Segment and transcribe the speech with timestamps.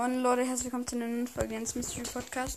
[0.00, 2.56] Moin Leute, herzlich willkommen zu einer neuen Folge des Mystery Podcast.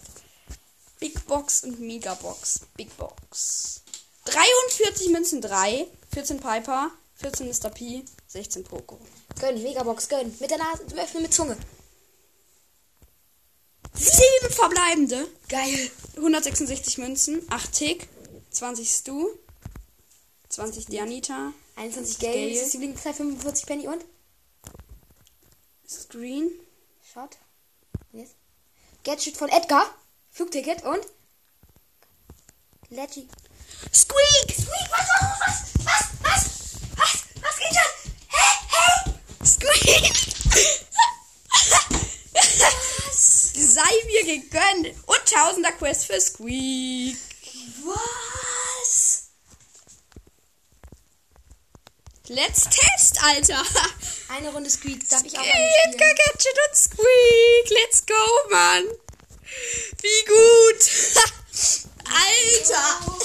[1.02, 2.62] Big Box und Megabox.
[2.78, 3.82] Big Box.
[4.24, 7.70] 43 Münzen 3, 14 Piper, 14 Mr.
[7.70, 8.98] P, 16 Poco.
[9.42, 10.34] Gönn, Megabox, gönn.
[10.40, 11.58] Mit der Nase zum Öffnen mit Zunge.
[13.94, 15.28] 7 verbleibende.
[15.50, 15.92] Geil.
[16.16, 18.08] 166 Münzen, 8 Tick,
[18.52, 19.28] 20 Stu,
[20.48, 22.34] 20 Dianita, 21 Gale.
[22.36, 22.54] Gale.
[22.54, 24.06] Das ist die Lieblingszahl 45 Penny und?
[25.86, 26.50] Screen,
[27.14, 27.38] Shot.
[28.12, 28.30] Yes.
[29.04, 29.86] Gadget von Edgar.
[30.32, 31.06] Flugticket und?
[32.90, 33.28] Leggy.
[33.92, 34.52] Squeak!
[34.52, 36.44] Squeak, was, was, was, was,
[36.98, 37.92] was, was geht schon?
[38.30, 38.86] Hä, hä?
[39.46, 40.16] Squeak!
[43.14, 44.88] Sei mir gegönnt.
[45.06, 47.18] Und Tausender Quest für Squeak.
[47.86, 49.30] Was?
[52.28, 53.64] Let's test, Alter.
[54.36, 55.98] Eine Runde Squeak, darf ich auch mal spielen?
[55.98, 57.70] Gadget und Squeak.
[57.70, 58.84] Let's go, Mann.
[60.02, 60.90] Wie gut.
[62.10, 63.20] Alter.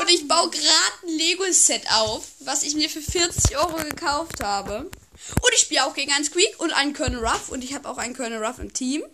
[0.00, 0.66] Und ich baue gerade
[1.04, 4.78] ein Lego-Set auf, was ich mir für 40 Euro gekauft habe.
[4.80, 7.50] Und ich spiele auch gegen einen Squeak und einen Colonel Ruff.
[7.50, 9.04] Und ich habe auch einen Colonel Ruff im Team.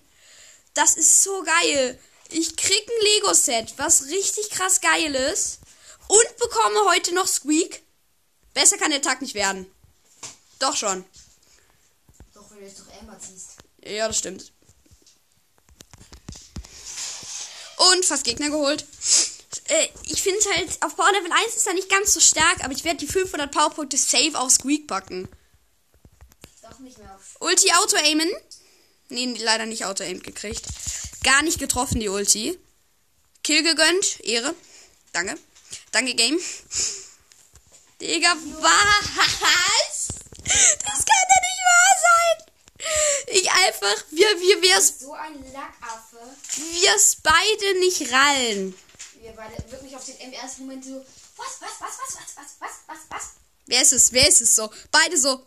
[0.72, 1.98] Das ist so geil.
[2.30, 5.58] Ich krieg ein Lego-Set, was richtig krass geil ist.
[6.08, 7.82] Und bekomme heute noch Squeak.
[8.54, 9.66] Besser kann der Tag nicht werden.
[10.58, 11.04] Doch schon.
[12.34, 13.56] Doch, wenn du jetzt doch Amber ziehst.
[13.84, 14.52] Ja, das stimmt.
[17.76, 18.84] Und fast Gegner geholt.
[19.68, 22.62] Äh, ich finde es halt, auf Power Level 1 ist er nicht ganz so stark,
[22.62, 25.28] aber ich werde die 500 Powerpunkte safe auf Squeak packen.
[26.62, 27.36] Doch nicht mehr auf.
[27.40, 28.30] Ulti Auto-Aimen.
[29.08, 30.66] Nee, leider nicht Auto-Aimed gekriegt.
[31.22, 32.58] Gar nicht getroffen, die Ulti.
[33.42, 34.20] Kill gegönnt.
[34.20, 34.54] Ehre.
[35.12, 35.38] Danke.
[35.92, 36.38] Danke, Game.
[38.00, 40.08] Digga, was?
[40.42, 42.46] Das kann doch nicht wahr sein.
[43.26, 46.18] Ich einfach, wir, wir, wir, So ein Lackaffe.
[46.56, 48.74] wir es beide nicht rallen.
[49.20, 51.04] Wir beide wirklich auf den im ersten Moment so.
[51.36, 53.22] Was, was, was, was, was, was, was, was, was?
[53.66, 54.12] Wer ist es?
[54.12, 54.70] Wer ist es so?
[54.90, 55.46] Beide so.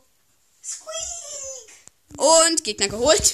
[0.63, 2.17] Squeak!
[2.17, 3.33] Und Gegner geholt.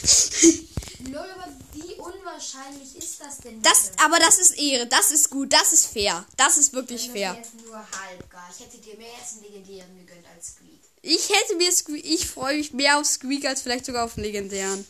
[1.08, 3.62] Lol, aber wie unwahrscheinlich ist das denn?
[3.62, 4.04] Das, bitte?
[4.04, 4.86] aber das ist Ehre.
[4.88, 5.54] Das ist gut.
[5.54, 6.26] Das ist fair.
[6.36, 7.36] Das ist wirklich Das fair.
[7.38, 8.50] jetzt nur halb gar.
[8.54, 10.80] Ich hätte dir mehr jetzt einen legendären gegönnt als Squeak.
[11.02, 14.24] Ich hätte mir Squeak, ich freue mich mehr auf Squeak als vielleicht sogar auf den
[14.24, 14.86] legendären.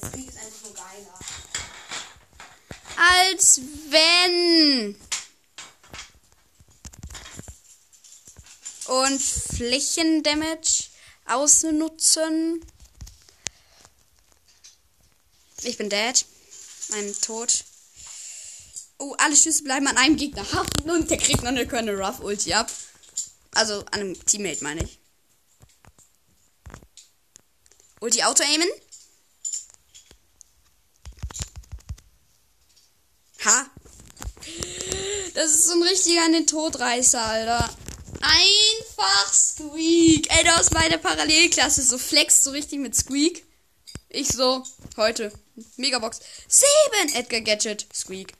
[0.00, 1.18] Weil Squeak ist einfach nur geiler.
[2.96, 4.96] Als wenn.
[8.86, 10.84] Und Flächendamage
[11.26, 12.64] ausnutzen.
[15.66, 16.24] Ich bin dead.
[16.92, 17.64] Ein Tod.
[18.98, 22.20] Oh, alle Schüsse bleiben an einem Gegner haften und der kriegt noch eine Colonel Ruff
[22.20, 22.70] Ulti ab.
[23.52, 25.00] Also an einem Teammate meine ich.
[28.00, 28.68] Ulti Auto-Aimen.
[33.44, 33.66] Ha.
[35.34, 37.76] Das ist so ein richtiger an den Todreißer, Alter.
[38.20, 40.32] Einfach Squeak.
[40.32, 41.82] Ey, da ist meine Parallelklasse.
[41.82, 43.44] So flex so richtig mit Squeak.
[44.08, 44.64] Ich so,
[44.96, 45.32] heute.
[45.76, 46.20] Megabox.
[46.48, 47.14] Sieben.
[47.14, 47.86] Edgar Gadget.
[47.92, 48.34] Squeak.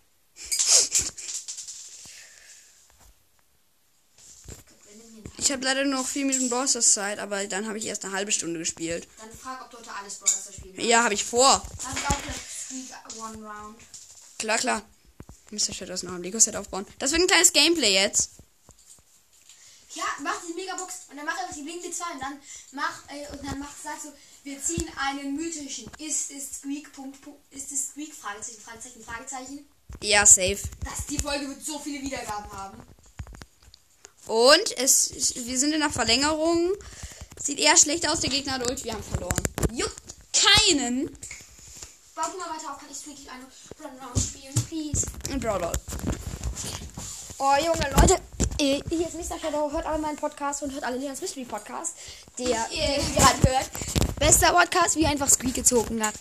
[5.38, 8.14] Ich habe leider nur noch vier Minuten Brawl Zeit, aber dann habe ich erst eine
[8.14, 9.06] halbe Stunde gespielt.
[9.18, 11.62] Dann frag, ob du heute alles Brawler spielen Ja, habe ich vor.
[11.82, 12.18] Dann auch
[12.66, 13.76] Squeak One Round.
[14.38, 14.82] Klar, klar.
[15.50, 15.72] Mr.
[15.72, 16.86] Shadows noch ein Lego-Set aufbauen.
[16.98, 18.30] Das wird ein kleines Gameplay jetzt.
[19.96, 22.38] Ja, mach die Megabox und dann mach einfach die blinkende 2 und dann
[22.72, 24.12] mach äh, und dann mach sagst du,
[24.44, 25.90] wir ziehen einen mythischen.
[25.98, 29.66] Ist es Squeak Punkt, Punkt ist es Squeak Fragezeichen Fragezeichen Fragezeichen.
[30.02, 30.58] Ja, safe.
[30.84, 32.82] Das die Folge wird so viele Wiedergaben haben.
[34.26, 36.72] Und es, wir sind in der Verlängerung.
[37.42, 39.42] Sieht eher schlecht aus, der Gegner hat Ult, wir haben verloren.
[39.72, 40.02] Juckt
[40.34, 41.06] keinen.
[41.06, 43.44] Du mal weiter auf, kann ich Squeak eine
[43.82, 45.06] Run Round spielen, please.
[45.30, 45.72] Ein Brawler.
[47.38, 48.20] Oh Junge Leute,
[48.58, 49.38] äh, hier ist Mr.
[49.38, 51.94] Shadow, hört alle meinen Podcast und hört alle Leons Mystery Podcast,
[52.38, 52.68] der Yeah.
[52.68, 53.70] den ihr gerade hört.
[54.18, 56.14] Bester Podcast, wie einfach Squeak gezogen hat.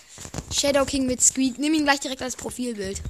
[0.54, 3.02] Shadow King mit Squeak, nimm ihn gleich direkt als Profilbild.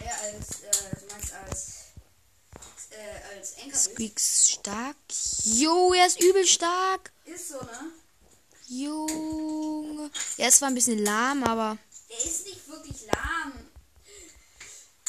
[0.00, 1.74] Er als, äh, du meinst als,
[2.90, 4.96] äh, als Anchor Squeak stark.
[5.44, 7.12] Jo, er ist übel stark.
[7.26, 7.92] ist so, ne?
[8.66, 10.10] Junge.
[10.38, 11.76] Er ist zwar ein bisschen lahm, aber.
[12.08, 13.52] Der ist nicht wirklich lahm.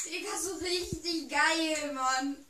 [0.05, 2.45] Digga, so richtig geil, Mann.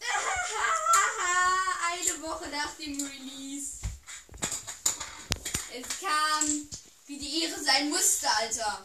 [1.92, 3.80] Eine Woche nach dem Release.
[5.72, 6.68] Es kam,
[7.06, 8.84] wie die Ehre sein musste, Alter.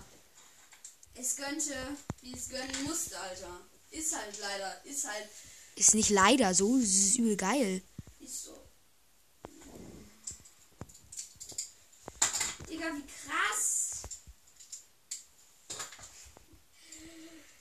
[1.15, 3.61] Es gönnte, wie es gönnen musste, Alter.
[3.91, 5.27] Ist halt leider, ist halt,
[5.75, 7.81] Ist nicht leider so, ist übel geil.
[8.19, 8.61] ist so.
[12.69, 14.01] Digga, wie krass.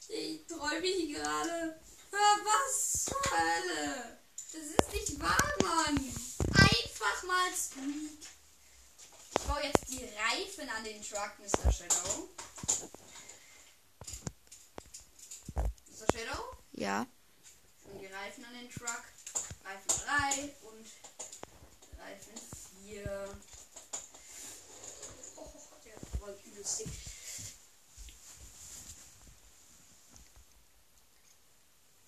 [0.08, 1.80] Ich träume hier gerade.
[2.10, 4.18] Hör, was zur Hölle?
[4.52, 6.14] Das ist nicht wahr, Mann.
[7.54, 8.26] Mal Squeak.
[9.36, 11.70] Ich baue jetzt die Reifen an den Truck, Mr.
[11.70, 12.28] Shadow.
[15.54, 16.12] Mr.
[16.12, 16.56] Shadow?
[16.72, 17.06] Ja.
[17.80, 19.04] Schon die Reifen an den Truck.
[19.64, 20.04] Reifen
[20.34, 20.86] 3 und
[21.96, 22.32] Reifen
[22.86, 23.38] 4.
[25.36, 25.52] Oh,
[25.84, 26.88] der war übelst dick.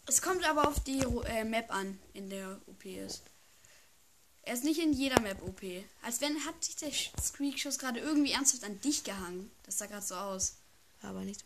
[0.08, 3.22] Es kommt aber auf die äh, Map an, in der OP ist.
[4.46, 5.60] Er ist nicht in jeder Map OP.
[6.02, 9.50] Als wenn hat sich der Squeak-Schuss gerade irgendwie ernsthaft an dich gehangen.
[9.64, 10.54] Das sah gerade so aus.
[11.02, 11.44] Aber nicht.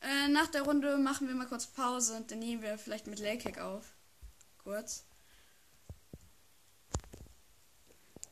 [0.00, 3.20] Äh, nach der Runde machen wir mal kurz Pause und dann nehmen wir vielleicht mit
[3.20, 3.94] Laycake auf.
[4.64, 5.04] Kurz.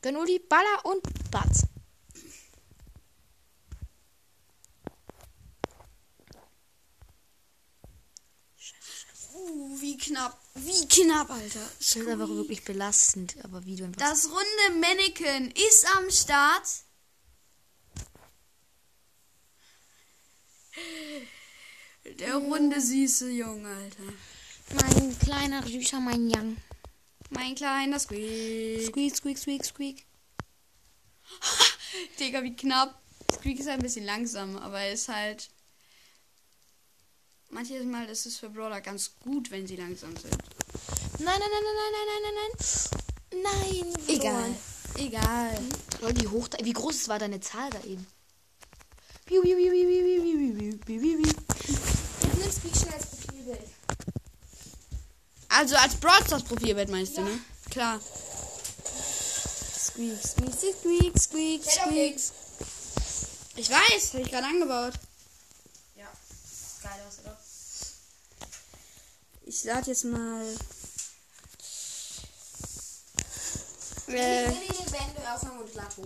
[0.02, 1.62] Genuli, Baller und Batz.
[9.46, 10.38] Uh, wie knapp.
[10.54, 11.60] Wie knapp, Alter.
[11.78, 14.00] Das ist einfach wirklich belastend, aber wie du einfach.
[14.00, 16.66] Das runde Mannequin ist am Start.
[22.18, 24.12] Der runde süße Junge, Alter.
[24.74, 26.56] mein kleiner süßer, mein Young.
[27.30, 28.86] Mein kleiner Squeak.
[28.86, 30.06] Squeak, squeak, squeak, squeak.
[32.20, 33.00] Digga, wie knapp.
[33.32, 35.50] Squeak ist ein bisschen langsam, aber er ist halt.
[37.56, 40.36] Manches Mal ist es für Brawler ganz gut, wenn sie langsam sind.
[41.20, 42.50] Nein, nein, nein, nein, nein, nein, nein, nein,
[43.40, 43.82] nein.
[43.82, 43.94] Nein.
[44.08, 44.54] Egal.
[44.98, 45.58] Egal.
[46.02, 48.06] Leute, wie hoch wie groß war deine Zahl da eben?
[49.24, 51.32] Piu, piu, piu, piu, piu, piu, piu, piu, piu, piu.
[52.36, 53.68] Nimm Squeak schnell als Profilbild.
[55.48, 57.38] Also als Brawl Stars Profilbild meinst du, ne?
[57.70, 57.98] Klar.
[59.78, 62.16] Squeak, squeak, squeak, squeak, squeak.
[63.56, 64.92] Ich weiß, habe ich gerade angebaut.
[65.96, 66.12] Ja.
[66.82, 67.38] Geil aus, oder?
[69.48, 70.44] Ich lade jetzt mal.
[74.08, 74.48] Äh,
[75.96, 76.04] hoch.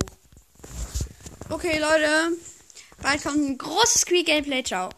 [1.48, 2.36] okay, Leute.
[3.02, 4.62] Bald kommt ein großes Squeak Gameplay.
[4.62, 4.90] Ciao.